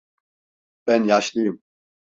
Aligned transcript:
Ben 0.87 1.03
yaşlıyım. 1.03 1.61